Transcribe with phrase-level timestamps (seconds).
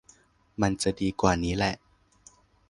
[0.61, 1.73] มันจะดีกว่านี้แหละ